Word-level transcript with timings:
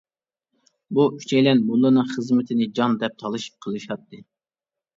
بۇ 0.97 1.05
ئۈچەيلەن 1.17 1.61
موللىنىڭ 1.67 2.09
خىزمىتىنى 2.15 2.69
جان 2.81 2.99
دەپ 3.07 3.23
تالىشىپ 3.23 3.63
قىلىشاتتى. 3.69 4.27